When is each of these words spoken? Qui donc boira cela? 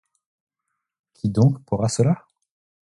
Qui 1.13 1.29
donc 1.29 1.59
boira 1.69 1.87
cela? 1.87 2.25